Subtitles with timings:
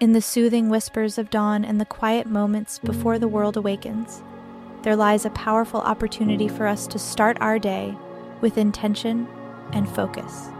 [0.00, 4.22] In the soothing whispers of dawn and the quiet moments before the world awakens,
[4.82, 7.96] there lies a powerful opportunity for us to start our day
[8.40, 9.26] with intention
[9.72, 10.50] and focus.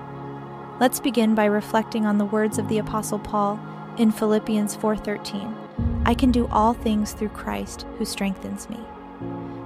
[0.81, 3.61] Let's begin by reflecting on the words of the apostle Paul
[3.97, 5.55] in Philippians 4:13.
[6.05, 8.81] I can do all things through Christ who strengthens me.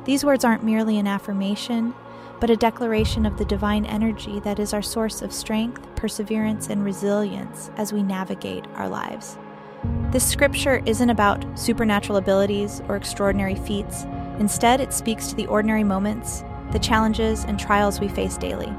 [0.05, 1.95] These words aren't merely an affirmation,
[2.41, 6.85] but a declaration of the divine energy that is our source of strength, perseverance, and
[6.85, 9.39] resilience as we navigate our lives.
[10.11, 14.05] This scripture isn't about supernatural abilities or extraordinary feats.
[14.39, 18.73] Instead, it speaks to the ordinary moments, the challenges and trials we face daily.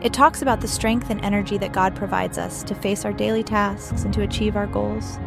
[0.00, 3.42] It talks about the strength and energy that God provides us to face our daily
[3.42, 5.18] tasks and to achieve our goals.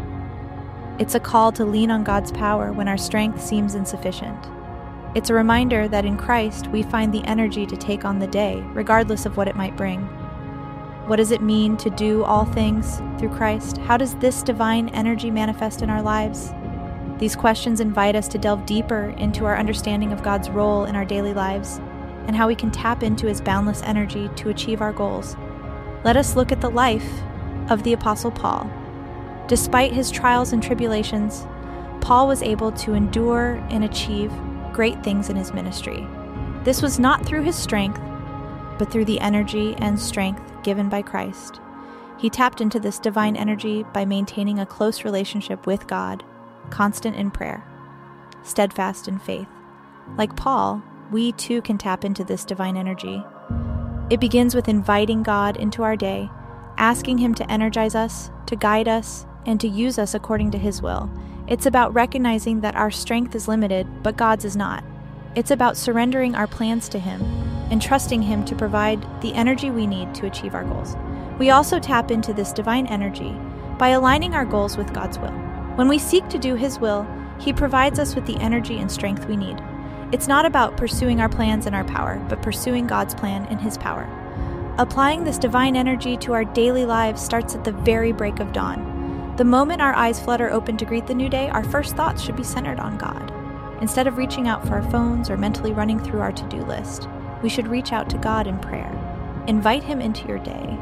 [0.97, 4.47] It's a call to lean on God's power when our strength seems insufficient.
[5.13, 8.61] It's a reminder that in Christ we find the energy to take on the day,
[8.73, 10.07] regardless of what it might bring.
[11.07, 13.77] What does it mean to do all things through Christ?
[13.77, 16.53] How does this divine energy manifest in our lives?
[17.17, 21.05] These questions invite us to delve deeper into our understanding of God's role in our
[21.05, 21.79] daily lives
[22.27, 25.35] and how we can tap into his boundless energy to achieve our goals.
[26.03, 27.21] Let us look at the life
[27.69, 28.69] of the Apostle Paul.
[29.47, 31.45] Despite his trials and tribulations,
[31.99, 34.31] Paul was able to endure and achieve
[34.71, 36.07] great things in his ministry.
[36.63, 37.99] This was not through his strength,
[38.77, 41.59] but through the energy and strength given by Christ.
[42.17, 46.23] He tapped into this divine energy by maintaining a close relationship with God,
[46.69, 47.65] constant in prayer,
[48.43, 49.47] steadfast in faith.
[50.17, 53.23] Like Paul, we too can tap into this divine energy.
[54.11, 56.29] It begins with inviting God into our day,
[56.77, 60.81] asking Him to energize us, to guide us, and to use us according to His
[60.81, 61.09] will.
[61.47, 64.83] It's about recognizing that our strength is limited, but God's is not.
[65.35, 69.87] It's about surrendering our plans to Him and trusting Him to provide the energy we
[69.87, 70.95] need to achieve our goals.
[71.39, 73.35] We also tap into this divine energy
[73.79, 75.31] by aligning our goals with God's will.
[75.75, 77.07] When we seek to do His will,
[77.39, 79.57] He provides us with the energy and strength we need.
[80.11, 83.77] It's not about pursuing our plans and our power, but pursuing God's plan and His
[83.77, 84.07] power.
[84.77, 89.33] Applying this divine energy to our daily lives starts at the very break of dawn.
[89.37, 92.35] The moment our eyes flutter open to greet the new day, our first thoughts should
[92.35, 93.31] be centered on God.
[93.81, 97.07] Instead of reaching out for our phones or mentally running through our to do list,
[97.41, 98.91] we should reach out to God in prayer.
[99.47, 100.77] Invite Him into your day,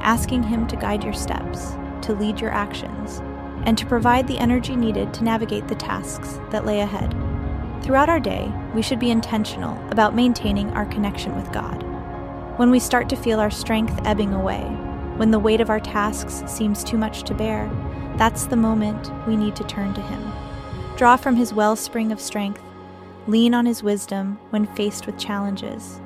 [0.00, 1.72] asking Him to guide your steps,
[2.02, 3.20] to lead your actions,
[3.64, 7.14] and to provide the energy needed to navigate the tasks that lay ahead.
[7.82, 11.82] Throughout our day, we should be intentional about maintaining our connection with God.
[12.58, 14.62] When we start to feel our strength ebbing away,
[15.16, 17.70] when the weight of our tasks seems too much to bear,
[18.16, 20.32] that's the moment we need to turn to Him.
[20.96, 22.62] Draw from His wellspring of strength,
[23.26, 26.00] lean on His wisdom when faced with challenges,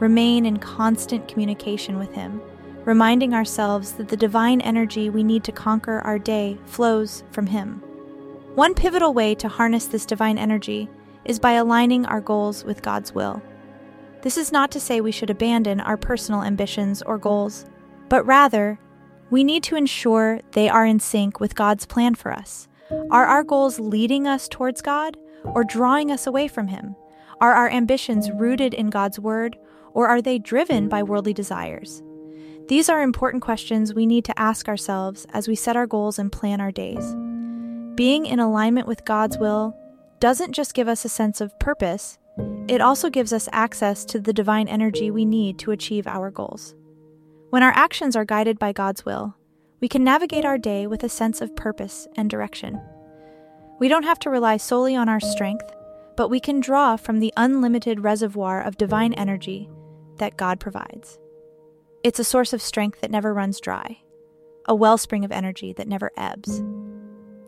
[0.00, 2.40] remain in constant communication with Him,
[2.84, 7.82] reminding ourselves that the divine energy we need to conquer our day flows from Him.
[8.54, 10.88] One pivotal way to harness this divine energy
[11.24, 13.42] is by aligning our goals with God's will.
[14.22, 17.66] This is not to say we should abandon our personal ambitions or goals,
[18.08, 18.78] but rather,
[19.30, 22.68] we need to ensure they are in sync with God's plan for us.
[23.10, 25.16] Are our goals leading us towards God
[25.54, 26.96] or drawing us away from Him?
[27.40, 29.56] Are our ambitions rooted in God's Word
[29.92, 32.02] or are they driven by worldly desires?
[32.68, 36.32] These are important questions we need to ask ourselves as we set our goals and
[36.32, 37.14] plan our days.
[37.94, 39.74] Being in alignment with God's will
[40.18, 42.18] doesn't just give us a sense of purpose,
[42.68, 46.74] it also gives us access to the divine energy we need to achieve our goals.
[47.50, 49.36] When our actions are guided by God's will,
[49.80, 52.80] we can navigate our day with a sense of purpose and direction.
[53.78, 55.70] We don't have to rely solely on our strength,
[56.16, 59.68] but we can draw from the unlimited reservoir of divine energy
[60.16, 61.18] that God provides.
[62.02, 63.98] It's a source of strength that never runs dry,
[64.66, 66.62] a wellspring of energy that never ebbs.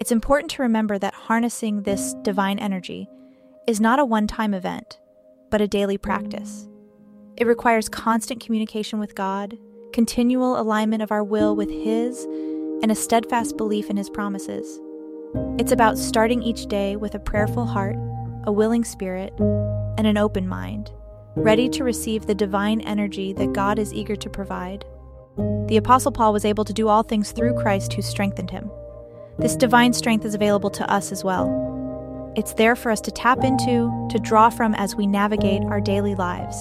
[0.00, 3.08] It's important to remember that harnessing this divine energy
[3.66, 4.98] is not a one time event,
[5.50, 6.68] but a daily practice.
[7.38, 9.56] It requires constant communication with God,
[9.92, 12.24] continual alignment of our will with His,
[12.82, 14.78] and a steadfast belief in His promises.
[15.58, 17.96] It's about starting each day with a prayerful heart,
[18.44, 20.90] a willing spirit, and an open mind,
[21.36, 24.84] ready to receive the divine energy that God is eager to provide.
[25.66, 28.70] The Apostle Paul was able to do all things through Christ who strengthened him.
[29.38, 32.32] This divine strength is available to us as well.
[32.34, 36.14] It's there for us to tap into, to draw from as we navigate our daily
[36.14, 36.56] lives.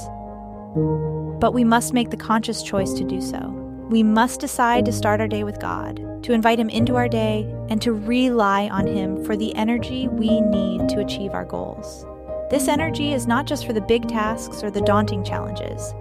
[1.40, 3.57] But we must make the conscious choice to do so.
[3.90, 7.50] We must decide to start our day with God, to invite Him into our day,
[7.70, 12.06] and to rely on Him for the energy we need to achieve our goals.
[12.50, 15.94] This energy is not just for the big tasks or the daunting challenges,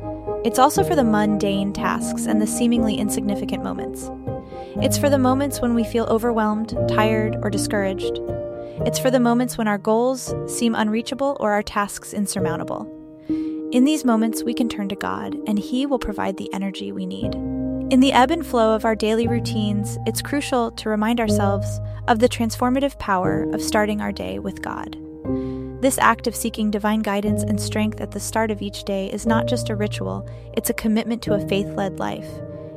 [0.47, 4.11] it's also for the mundane tasks and the seemingly insignificant moments.
[4.77, 8.21] It's for the moments when we feel overwhelmed, tired, or discouraged.
[8.87, 12.87] It's for the moments when our goals seem unreachable or our tasks insurmountable.
[13.73, 17.07] In these moments, we can turn to God, and He will provide the energy we
[17.07, 17.35] need.
[17.89, 22.19] In the ebb and flow of our daily routines, it's crucial to remind ourselves of
[22.19, 24.99] the transformative power of starting our day with God.
[25.83, 29.25] This act of seeking divine guidance and strength at the start of each day is
[29.25, 32.29] not just a ritual, it's a commitment to a faith led life.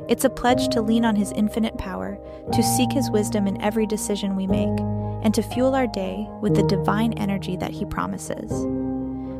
[0.08, 2.16] It's a pledge to lean on His infinite power,
[2.52, 4.78] to seek His wisdom in every decision we make,
[5.24, 8.64] and to fuel our day with the divine energy that He promises.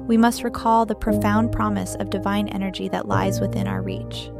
[0.08, 4.30] We must recall the profound promise of divine energy that lies within our reach.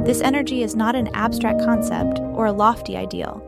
[0.00, 3.42] This energy is not an abstract concept or a lofty ideal,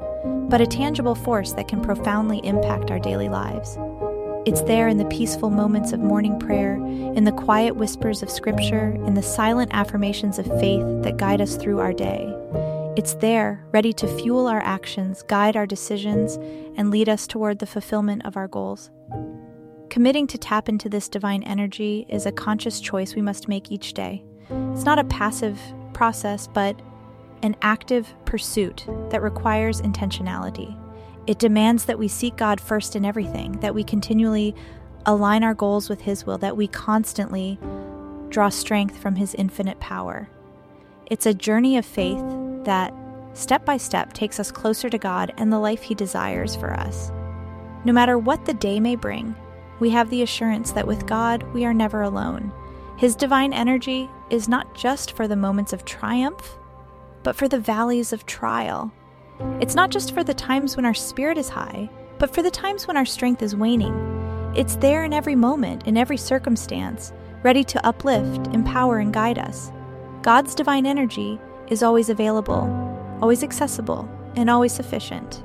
[0.48, 3.78] but a tangible force that can profoundly impact our daily lives.
[4.46, 8.90] It's there in the peaceful moments of morning prayer, in the quiet whispers of Scripture,
[9.06, 12.34] in the silent affirmations of faith that guide us through our day.
[12.96, 16.36] It's there, ready to fuel our actions, guide our decisions,
[16.76, 18.90] and lead us toward the fulfillment of our goals.
[19.88, 23.92] Committing to tap into this divine energy is a conscious choice we must make each
[23.92, 24.24] day.
[24.72, 25.60] It's not a passive
[26.00, 26.80] process, but
[27.42, 30.74] an active pursuit that requires intentionality.
[31.26, 34.54] It demands that we seek God first in everything, that we continually
[35.04, 37.58] align our goals with His will, that we constantly
[38.30, 40.30] draw strength from His infinite power.
[41.04, 42.24] It's a journey of faith
[42.64, 42.94] that,
[43.34, 47.12] step by step, takes us closer to God and the life He desires for us.
[47.84, 49.36] No matter what the day may bring,
[49.80, 52.54] we have the assurance that with God we are never alone.
[53.00, 56.58] His divine energy is not just for the moments of triumph,
[57.22, 58.92] but for the valleys of trial.
[59.58, 61.88] It's not just for the times when our spirit is high,
[62.18, 64.52] but for the times when our strength is waning.
[64.54, 69.72] It's there in every moment, in every circumstance, ready to uplift, empower, and guide us.
[70.20, 72.68] God's divine energy is always available,
[73.22, 74.06] always accessible,
[74.36, 75.42] and always sufficient.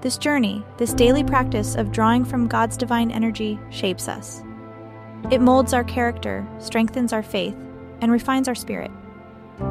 [0.00, 4.42] This journey, this daily practice of drawing from God's divine energy, shapes us.
[5.30, 7.56] It molds our character, strengthens our faith,
[8.02, 8.90] and refines our spirit.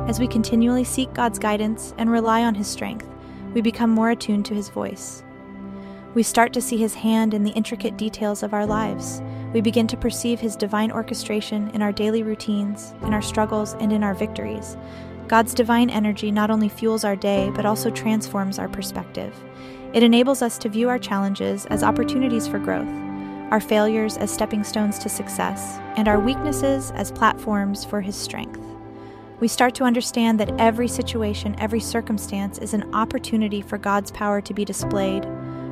[0.07, 3.07] As we continually seek God's guidance and rely on His strength,
[3.53, 5.23] we become more attuned to His voice.
[6.15, 9.21] We start to see His hand in the intricate details of our lives.
[9.53, 13.93] We begin to perceive His divine orchestration in our daily routines, in our struggles, and
[13.93, 14.75] in our victories.
[15.27, 19.35] God's divine energy not only fuels our day, but also transforms our perspective.
[19.93, 22.89] It enables us to view our challenges as opportunities for growth,
[23.53, 28.59] our failures as stepping stones to success, and our weaknesses as platforms for His strength.
[29.39, 34.41] We start to understand that every situation, every circumstance is an opportunity for God's power
[34.41, 35.27] to be displayed,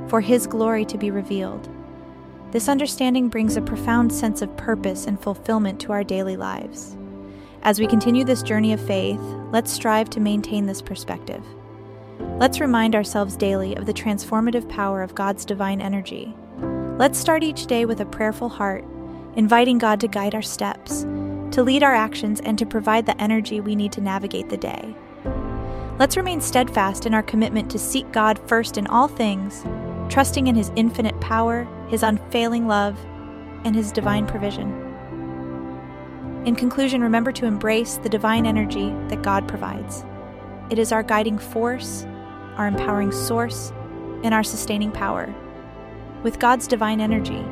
[0.07, 1.67] for His glory to be revealed.
[2.51, 6.95] This understanding brings a profound sense of purpose and fulfillment to our daily lives.
[7.63, 9.21] As we continue this journey of faith,
[9.51, 11.43] let's strive to maintain this perspective.
[12.37, 16.35] Let's remind ourselves daily of the transformative power of God's divine energy.
[17.01, 18.85] Let's start each day with a prayerful heart,
[19.35, 21.01] inviting God to guide our steps,
[21.49, 24.95] to lead our actions, and to provide the energy we need to navigate the day.
[25.97, 29.65] Let's remain steadfast in our commitment to seek God first in all things,
[30.13, 33.03] trusting in His infinite power, His unfailing love,
[33.65, 34.69] and His divine provision.
[36.45, 40.05] In conclusion, remember to embrace the divine energy that God provides.
[40.69, 42.05] It is our guiding force,
[42.57, 43.73] our empowering source,
[44.23, 45.33] and our sustaining power.
[46.23, 47.43] With God's divine energy,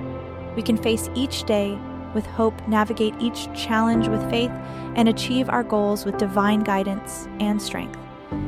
[0.55, 1.77] we can face each day
[2.13, 4.51] with hope, navigate each challenge with faith,
[4.95, 7.99] and achieve our goals with divine guidance and strength.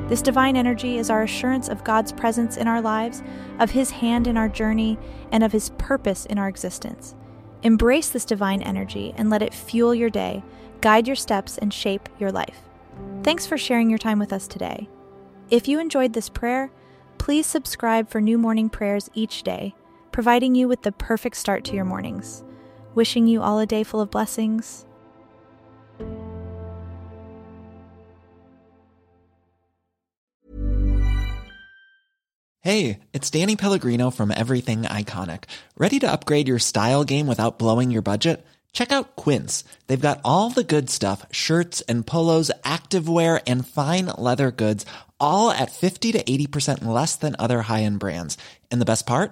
[0.08, 3.24] This divine energy is our assurance of God's presence in our lives,
[3.60, 4.98] of His hand in our journey,
[5.32, 7.16] and of His purpose in our existence.
[7.63, 10.44] Embrace this divine energy and let it fuel your day,
[10.82, 12.62] guide your steps, and shape your life.
[13.24, 14.90] Thanks for sharing your time with us today.
[15.50, 16.72] If you enjoyed this prayer,
[17.18, 19.75] please subscribe for new morning prayers each day,
[20.12, 22.44] providing you with the perfect start to your mornings.
[22.96, 24.86] Wishing you all a day full of blessings.
[32.63, 35.46] Hey, it's Danny Pellegrino from Everything Iconic.
[35.77, 38.46] Ready to upgrade your style game without blowing your budget?
[38.72, 39.63] Check out Quince.
[39.88, 44.86] They've got all the good stuff shirts and polos, activewear, and fine leather goods,
[45.20, 48.38] all at 50 to 80% less than other high end brands.
[48.70, 49.32] And the best part?